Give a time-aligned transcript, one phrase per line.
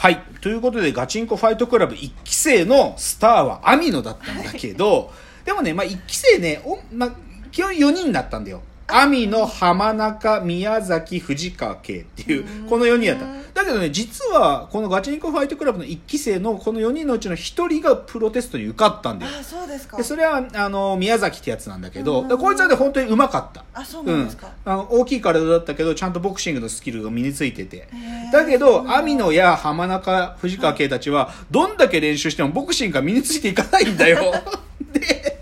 [0.00, 0.22] はい。
[0.40, 5.12] ということで、ガチンコファイトクラブ1期生のスターはアミノだったんだけど、
[5.44, 7.10] でもね、まあ1期生ね、おまあ、
[7.52, 8.62] 基本4人だったんだよ。
[8.86, 13.39] 網野、浜中、宮崎、藤川圭っていう、この4人だった。
[13.60, 19.32] だけどね、実は、このガチンコファイトクラブの1期生のこの4人のうちの1人がプロテストに受かったんだよ。
[19.40, 19.96] あそうですか。
[19.96, 23.64] でそれはあの宮崎ってやつなんだけど、うんでこいつはね本当にうまかった。
[23.74, 24.52] あそうなんですか。
[24.64, 24.72] うん。
[24.72, 27.88] あの大きい体だったけどちゃんとボクシングのスキルが身についてて。
[28.32, 34.32] だけど網野や浜中藤川圭たちはどんだけ練習してもボクシングが身についていかないんだよ。
[34.92, 35.38] で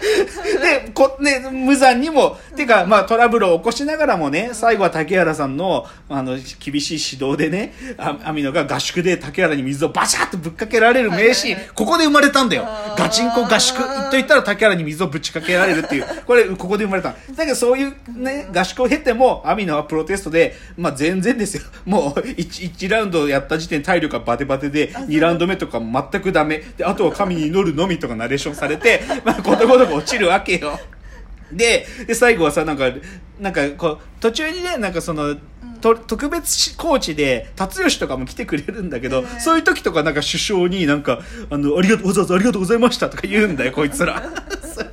[0.62, 12.66] でこ、ね、無残にも、てか、まあ、トラブルを起こしながらもね、最後は竹原さんの、あの、厳しい指導でね、あ網野が合宿で竹原に水をバシャッとぶっかけられる名シーン、ここで生まれたんだよ。
[12.96, 17.14] ガチンコ合宿と言ったら竹原に水をぶちかけられるっていう、これ、ここで生まれた。
[17.34, 21.62] だけど、そういうね、合宿を経ても、網野はプロテストで、まあ、全然ですよ。
[21.84, 26.62] もう1、1ラウンドやった時点で体力がバテバテで、2ラウンド目とかも全くダメ。
[26.76, 30.78] で、あとは神に祈るのみとかナレーションされて、まあ、ことごとく落ちるわけよ。
[31.52, 32.90] で、で、最後はさ、なんか、
[33.40, 35.36] なんか、こう、途中にね、なんかその、
[35.80, 44.22] と特別コーチで、達吉とかも来てくれるんだけど、へーそういう時とかなんか首相になんか、あの、ありがとう、わざわざありがとうございましたとか言うんだよ、こいつら。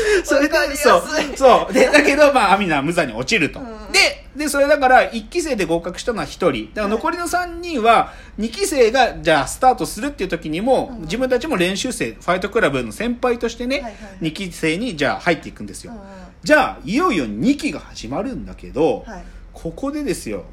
[0.24, 1.02] それで、そう、
[1.36, 1.72] そう。
[1.72, 3.60] で、だけど、まあ、アミナは無残に落ちると。
[3.60, 6.70] うんで、で、それだから、1期生で合格したのは1人。
[6.74, 15.92] だから残りの3人は、2期生が、じゃあ、スタートするっていう時にも、自分たちも練習生、ファイトクラブの先輩としてね、はいはい2期生に、じゃあ、入っていくんですよ。
[15.92, 20.44] うんうんじゃあ、いよいよ2期が始まるんだけど、はいここでですよ、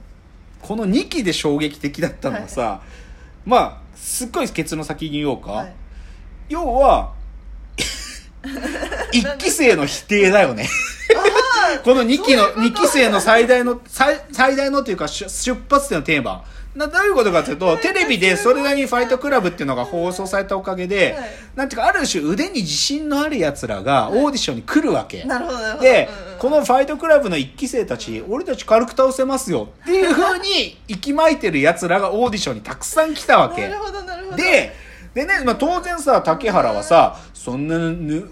[0.62, 2.82] この2期で衝撃的だったのはさ、
[3.46, 5.52] まあ、すっごい結論先に言おうか。
[5.52, 5.74] はい
[6.50, 7.14] 要は、
[9.14, 10.68] 1期生の否定だよね。
[11.84, 16.44] この2期の、2期生の最大の、最最大のというか出出発点のテーマ。
[16.76, 25.24] などういうことかというと、テレビでそれなりにファイトクラブっていうのが放送されたおかげで、はいなんていうか、ある種腕に自信のある奴らがオーディションに来るわけ。
[25.26, 26.08] なるほどで
[26.38, 33.68] このファイトクラブの1期生たち、俺たち軽く倒せますよっていう風に 息巻いてる奴らがオーディションにたくさん来たわけ。
[33.68, 34.74] なるほどなるほどで、
[35.14, 38.26] でね、まあ、当然さ、竹原はさ、そんなぬ、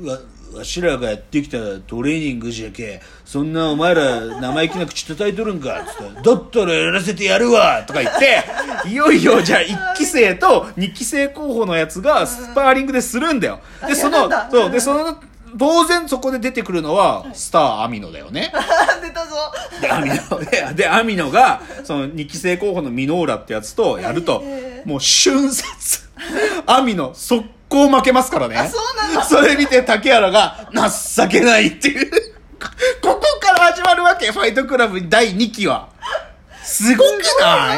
[0.53, 8.43] わ、わしらがやってきたトレーニングじゃけ、そんなお前ら生意気な口叩いとるんか、つって、だったらやらせてやるわとか言って、
[8.89, 13.59] いよいよじゃあ1期生と2期生候補のやつがスパーリングでするんだよ。
[13.87, 15.17] で、そのそう、で、その、
[15.57, 18.51] 当然そこで出てくるのは、スターアミノだよね。
[19.01, 19.35] 出たぞ
[19.81, 24.43] で、アミノ、で、で、アミノが、その2期生候補のミノーラってやつとやると
[24.85, 26.07] もう瞬殺。
[26.65, 28.57] アミノ、速攻負けますからね。
[28.57, 29.23] あそうなんだ。
[29.23, 32.11] それ見て竹原が、情けないっていう。
[33.01, 35.89] ここから始まるわけ、ファイトクラブ第2期は。
[36.63, 37.07] すごく
[37.39, 37.75] な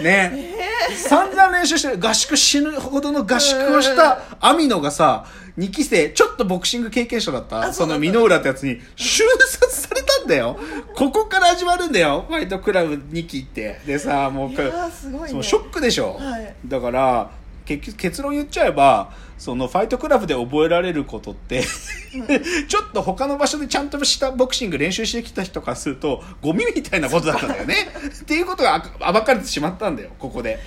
[0.00, 0.02] い？
[0.02, 0.54] ね、
[0.96, 10.58] 散々練習して合宿死ぬほどの合宿をしたアミノがさ2期生ちょっとボクシング経験者だったその箕浦ってやつに瞬殺されたんだよ。
[10.96, 13.80] ここから始まるんだよファイトクラブ2期って。
[13.86, 16.56] でさもうショックでしょ、はい。
[16.66, 17.30] だから
[17.64, 21.62] 結局結論言っちゃえばそのファイトクラブで覚えられることって
[22.68, 27.74] ちょっと他の場所でちゃんとしたボクシング練習してきた人からするとゴミみたいなことだったんだよね。
[28.22, 30.58] っていうことが暴かれてしまったんだよここで。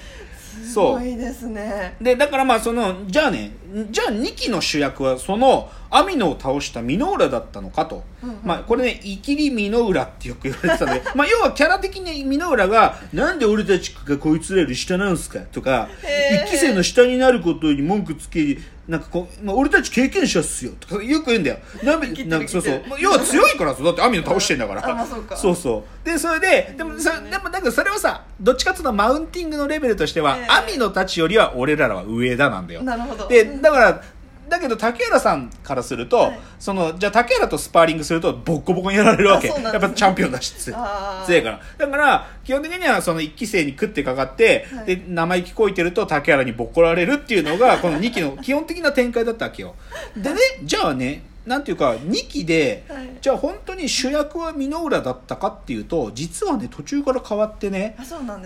[0.64, 1.00] すそう。
[1.00, 1.96] ごいですね。
[2.02, 3.52] でだからまあそのじゃあね
[3.90, 8.04] じゃあ2期の主役はそのアミノを倒したミノーラだったのかと、
[8.44, 15.40] まあこれねイキリミノーラってよく言われてたんで まあ要はキャラ的にミノーラがなんで俺たちがこいつらより下なんすか？
[15.52, 16.48] とかへー。
[16.48, 20.72] 1期生の下になることに文句つけなんかこう、まあ、俺たち経験者っすよ。
[20.80, 21.58] とかよく言うんだよ。
[21.84, 22.00] なん
[22.30, 22.82] なんかそうそう。
[23.00, 24.82] 要は強いからさだってアミノ倒してんだから。
[24.90, 25.36] あまあそうか。
[25.36, 26.08] そうそう。
[26.10, 30.46] でそれででもそでもだけどそれはさどっちかっていうとマウンティングのレベルとしては、ええ。
[30.50, 32.82] アミノたちよりは俺らは上だなんだよ。
[32.82, 33.28] なるほど。
[33.28, 34.02] でだから
[34.50, 36.40] だけど竹原さんからすると、はい。
[36.60, 39.64] そのじゃあ竹原とスパーリングするとボッコボコにやられるわけ、ね。
[39.64, 44.86] やっぱチャンピオンだし強いからだから基本的にはその1期生に食ってかかって、はい。
[44.86, 49.76] で生意気こいてると竹原にボコられるっていうのがこの2期の 基本的な展開だったわけよ。
[50.16, 53.08] でねじゃあねなんていうか2期で、はい。
[53.22, 57.98] じゃあ本当に主役は箕浦だったかっていうと実はね途中から変わってね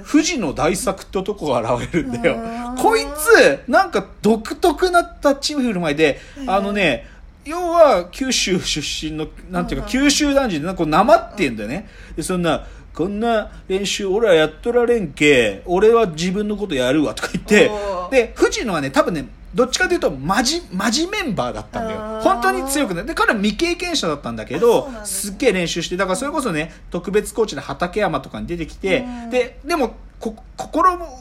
[0.09, 2.37] 富士の大作って男が現れるんだよ。
[2.77, 7.07] こいつなんか独特な立ち振る舞いであのね
[7.43, 11.89] 要は九州出身のなんていうかうん九州男児でなんかなまってんだよね。
[12.15, 17.71] でそんなこんな練習俺はやっとられんけ俺は自分のことやるわとか言って
[18.11, 22.21] で富士のはね多分ねどっちかというとマジマジメンバーだったんだよ。
[22.21, 29.29] 本当に強くねで彼は未経験者だったんだけあどねすっげえ練習してだからそれこそね特別コーチで畠山とかに出てきてうん。
[29.29, 31.19] ででもこ心も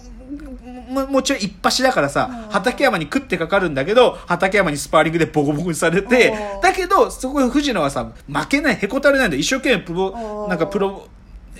[1.09, 2.51] もちろん一発だからさうん。
[2.51, 9.41] 畠山に食ってかかるんだけど畠山にスパーリングでボコボコにされてうんだけどそこで藤野はさ負けないへこたれないんだよ。
[9.41, 11.09] 一生懸命プロうんなんかプロ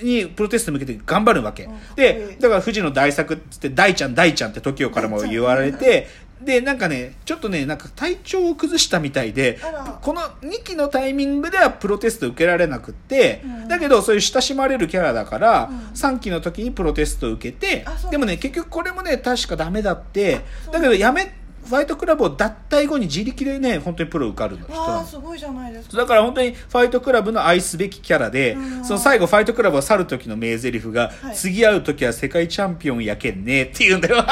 [0.01, 1.65] にプロテストに向けて頑張るわけ。
[1.65, 1.95] うん。
[1.95, 6.07] でだから藤野大作っつって大ちゃん大ちゃんって TOKIO からも言われて
[6.43, 9.59] でなんかねちょっとねなんか体調を崩したみたいで
[10.01, 13.67] この2期のタイミングではプロテスト受けられなくって、うん。
[13.67, 15.77] だけどそういう親しまれるキャラだから、うん。
[15.93, 20.41] 3期の時にプロテスト受けてでもね結局これもね確かダメだって。
[20.71, 21.33] だけどやめ
[21.71, 25.97] ファイトクラブを脱退後に自力でね本当にプロ受かるの人なのわあすごいじゃないですか。
[25.97, 28.85] だから本当にファイトクラブの愛すべきキャラで、うん。
[28.85, 31.35] その最後ファイトクラブを去る時の名台詞が、はい。
[31.35, 34.17] 次会う時は世界チャンピオンやけんねって言うんだよ。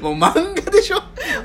[0.00, 0.96] もう漫画でしょ？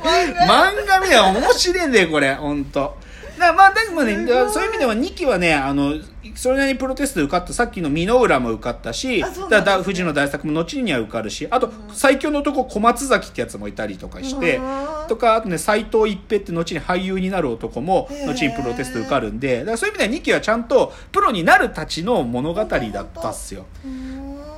[0.03, 0.45] 漫画。
[0.71, 0.73] 漫
[1.09, 2.97] 画面白いんだよ、これ、ほんと。
[3.43, 4.15] だまあ、でもね、
[4.49, 5.95] そういう意味では2期はね、あの、
[6.35, 9.25] それなりにプロテストで受かった、さっきの箕浦も受かったし、ね。
[9.49, 23.65] だだ藤野大作も後には受かるし、あと、最強の男小松崎ってやつもいたりとかしてうん、とか、あとね、斎藤一平って後に俳優になる男も、後にプロテスト受かるんで、だからそういう意味では2期はちゃんとプロになるたちの物語だったっすよ。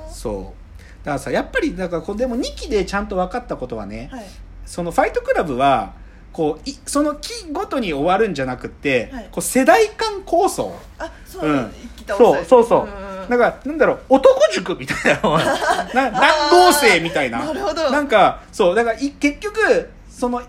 [0.10, 1.06] そう。
[1.06, 4.26] だからさ、やっぱり、だからでも2期でちゃんと分かったことはね、はい。
[4.66, 5.94] そのファイトクラブは
[6.36, 9.30] こういその期ごとに終わるんじゃなくて、はい。
[9.32, 10.78] こう世代間構想。
[11.00, 11.72] あそううなん
[12.06, 15.30] そうそうそう、んなんかなんだろう男塾みたいな
[15.96, 16.10] な
[16.50, 17.40] 男合生みたいな。
[17.40, 17.90] なるほど。
[17.90, 20.42] なんかそうだからい結局その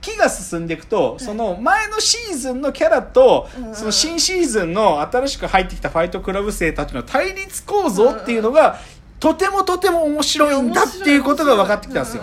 [0.00, 8.78] 期が進んでいくと、その前のシーズンのキャラと、うんその新シーズンの新しく入ってきたファイトクラブ生たちの対立構造っていうのが、
[9.18, 12.22] とてもとても面白いんだっていうことが分かってきたんですよ。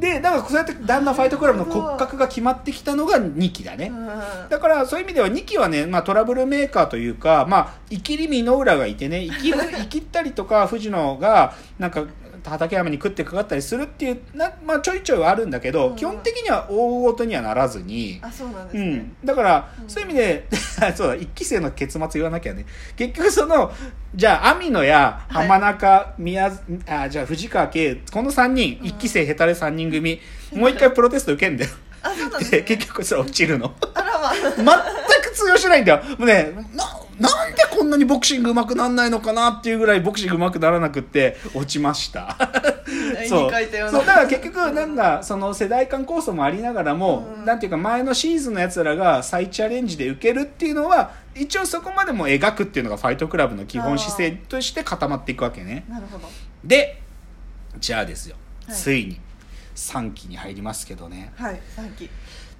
[0.00, 4.48] うんでだからそうやってだんだんファイトクラブの骨格が決まってきたのが2期だね、うん。
[4.48, 12.04] だからそういう意味では2期はね、まあ、トラブルメーカーというか、まあ、生きり身の浦がいてね生き生きったりとか藤野がなんか
[12.44, 15.96] 畠山に食ってかかったりするっていうな、まあ、ちょいちょいはあるんだけど、うん。
[15.96, 18.18] 基本的には大ごとにはならずに。
[18.22, 18.96] あそうなんでうすね。
[18.96, 20.46] ん、だから、うんそういう意味で
[20.96, 22.64] そうだ一期生の結末言わなきゃね。
[22.96, 23.72] 結局その
[24.14, 25.46] じゃあ網野やはい。
[25.48, 26.52] 浜中、宮
[26.86, 30.20] あじゃあ藤川圭この3人一期生ヘタレ3人組、
[30.52, 31.70] もう一回プロテスト受けんだよ。
[32.02, 32.62] あそうなんですでね。
[32.68, 33.74] 結局それ落ちるの。
[33.94, 34.18] あら
[34.64, 34.84] まあ。
[35.10, 36.02] 全く通用しないんだよ。
[36.18, 36.84] もうねな
[37.20, 42.36] なんでこんなにボクシング上手くなんないのかなっていうぐらいボクシング上手くならなくって落ちました。
[43.28, 43.50] そう。
[43.90, 47.44] そうだから結局なんだその世代間構想もありながらも、うん。
[47.44, 55.84] なんていうか前のシーズンのやつらが再チャレンジで受けるっていうのは一応そこまでも描くっていうのがファイトクラブの基本姿勢として固まっていくわけね。
[55.88, 56.28] なるほど。
[56.64, 57.02] で
[57.78, 58.36] じゃあですよ、
[58.66, 58.76] はい。
[58.76, 59.20] ついに
[59.76, 61.32] 3期に入りますけどね。
[61.36, 62.08] はい三期。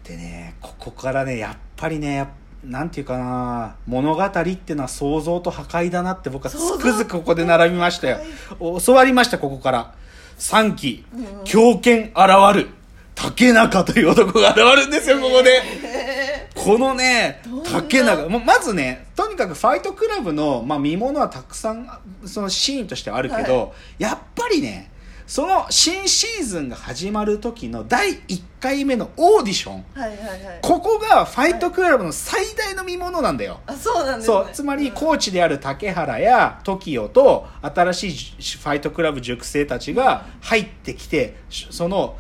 [0.05, 2.29] でねここからねやっぱりねやっ
[2.65, 8.19] なんていうかな物語っていうのは想像と破壊だなって僕はつくづくここで並びましたよ。
[8.59, 9.95] お教わりましたここから。
[10.39, 11.45] 3期うん。
[11.45, 12.69] 狂犬現る。
[13.15, 15.63] 竹中という男が現るんですよここで。
[15.85, 18.29] えこのね竹中。
[18.29, 21.89] まずねとにかくファイトクラブの、まあ、見物はたくさん
[22.25, 23.69] そのシーンとしてはあるけど、は
[23.99, 24.91] やっぱりね
[25.31, 30.59] その新シーズンが始まる時の第1回目のオーディションーはいはいはい。
[30.61, 33.61] ここがファイトクラブの最大の見物なんだよ。
[33.65, 34.45] あそうなんですね。
[34.53, 34.93] つまりうん。
[34.93, 38.11] コーチである竹原や TOKIO と新しい
[38.59, 42.19] ファイトクラブ塾生たちが入ってきてしその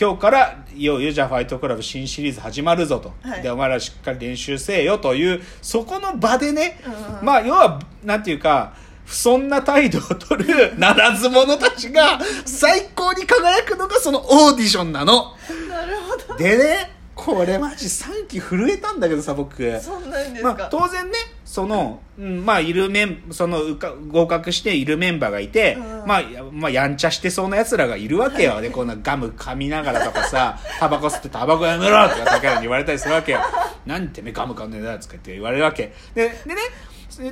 [0.00, 3.42] 今日からいよいよじゃあファイトクラブ新シリーズ始まるぞと、はい。
[3.42, 6.80] でお前らしっかり練習せえよというそこの場でね、
[7.20, 7.26] うん。
[7.26, 8.72] まあ要はなんていうか
[9.08, 15.34] 不遜な態度を取る ならず者たちが最高に輝くのがそのオーディションなの。
[15.68, 16.36] なるほど。
[16.36, 19.56] でねこれマジ3期震えたんだけどさ僕。
[19.80, 21.12] そんなんですまあ、か当然ね
[21.46, 26.06] その、うん、まあいるメンそのうか合格しているメンバーがいて、うん。
[26.06, 28.60] まあ、やまあやんちゃしてそうな奴らがいるわけよ。
[28.60, 33.40] でこんなガム噛みながらとかさ タバコ吸ってタバコやめろとか竹原に言われたりするわけよ。
[33.86, 35.94] 何てめえガム噛んでんだよとかって言われるわけ。
[36.14, 36.60] ででね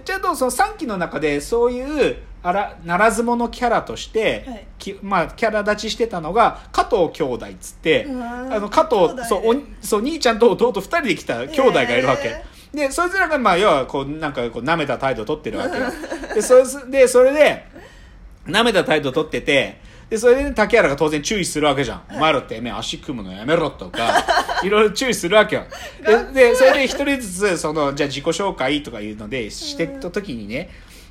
[0.05, 4.67] ちゃんとその3期の中でそういうあらならず者キャラとして、はい。
[4.79, 15.87] きまあ、キャラ立ちしてたのが加藤兄弟っつってあの加藤そうおそう兄ちゃんと弟2人で来た兄弟がいるわけ、へでそいつらがまあ要はこうなんかこう舐めた態度を取ってるわけよ。
[16.35, 17.65] でそれでそれで
[18.47, 24.25] 舐めた態度を取っててでそれで、ね、竹原が当然注意するわけじゃん、お前らてめえ足組むのやめろとか
[24.63, 25.65] いろいろ注意するわけよ。
[26.33, 30.71] ででそれで一人ずつそのじゃあ自己紹介とかいうのでしてった時にね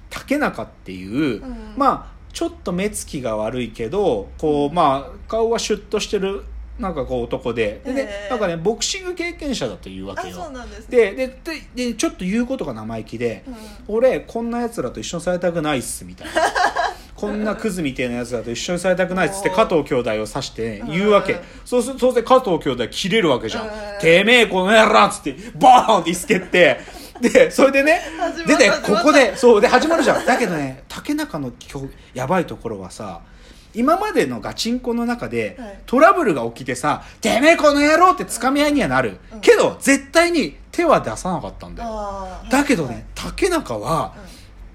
[0.10, 1.74] 竹中っていう、うん。
[1.76, 6.44] まあちょっと目つきが悪いけどこうまあ顔はシュッとしてる
[6.80, 7.82] なんかこう男で。
[7.86, 10.98] で、ねへーなんかねボクシング経験者だというわあけよですね。
[10.98, 13.56] ででででちょっと言うことが生意気で、うん。
[13.96, 16.34] 俺こんなやつらと一緒にされたくないっすみたいな
[17.26, 21.40] こんなクズみたいなやつだと一緒にされたくないっつって加藤兄弟を指して言うわけ。
[21.66, 23.66] そうすると加藤兄弟切れるわけじゃん。
[23.66, 23.72] うん。
[24.00, 26.80] てめえこの野郎っつってボーンって椅子蹴って。
[27.22, 30.26] でそれでね始まったでね始まったここでそうで始まるじゃん。
[30.26, 31.52] だけどね竹中の
[32.14, 33.22] やばいところはさ
[33.74, 35.80] 今までのガチンコの中で、はい。
[35.86, 39.42] トラブルが起きてさ「てめえこの野郎!」って掴み合いにはなる、うん。
[39.42, 42.28] けど絶対に手は出さなかったんだよ。
[42.50, 44.14] だけどね、竹中は、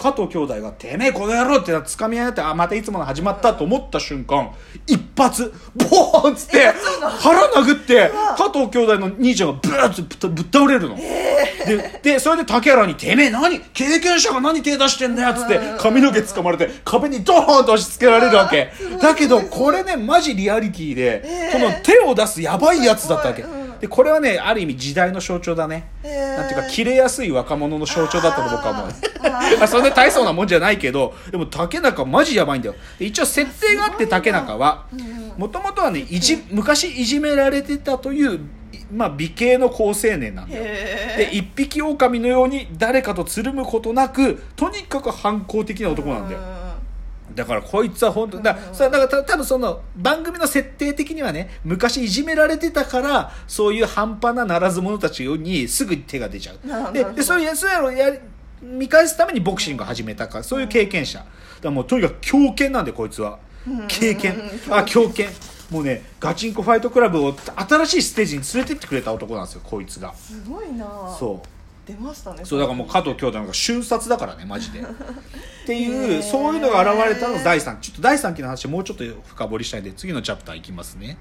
[0.01, 4.51] 加藤兄弟が「てめえこの野郎!」って掴み合いになってあまたいつもの始まったと思った瞬間
[4.87, 6.73] 一発ボーンっつって
[7.21, 13.61] 腹殴って加藤兄弟の兄ちゃんがブーッとぶっ倒れるの、ででそれで竹原に「てめえ何？
[13.61, 18.73] 経験者が何手出してんだよ」っつって髪の毛掴まれて壁にドーンと押し付けられるわけ。
[19.03, 23.45] だけどこれねマジリアリティで、この手を出すやばいやつだったわけ、
[23.81, 26.37] でこれはねある意味時代の象徴だね、へー。
[26.37, 29.67] なんていうか切れやすい若者の象徴だったと僕は思う。
[29.67, 32.75] そんな大層なもんじゃないけどでも竹中マジやばいんだよ。
[32.99, 34.85] で一応設定があって竹中は
[35.37, 38.41] もともとはねいじ昔いじめられてたという、
[38.93, 40.63] まあ、美形の好青年なんだよ。
[40.65, 46.60] へで一匹狼のように誰かとつるむことなくとにかく反抗的な男なんだよ
[47.35, 56.93] だからこいつは本当ださだからた多分その番組の設定的にはね昔いじめられてたからそういう半端なならず者たちにすぐ手が出ちゃう。
[56.93, 58.19] ででそういうそういうのをやり
[58.63, 61.19] 見返すためにボクシングを始めたからそういう経験者。
[61.19, 61.31] だか
[61.65, 63.39] らもうとにかく強肩なんでこいつは。
[63.89, 64.37] 経験。
[64.71, 65.25] あ強肩
[65.71, 67.35] もうねガチンコファイトクラブを
[67.69, 70.13] 新しいステージに連れてってくれた男なんですよこいつが。
[70.15, 70.87] すごいな。
[71.19, 71.60] そう
[71.93, 74.81] 出ましたねそうだからもう加藤兄弟なんか瞬殺だからねマジで。
[75.63, 76.23] っていへうー。
[76.23, 81.17] そういうのが現れたのが第3ちょっと第3期の話もうちょっと深掘りしたいんで次のチャプターいきますね